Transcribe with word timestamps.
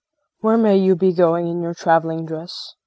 Where 0.39 0.57
may 0.57 0.77
you 0.77 0.95
be 0.95 1.13
going 1.13 1.47
in 1.47 1.61
your 1.61 1.75
traveling 1.75 2.25
dress? 2.25 2.73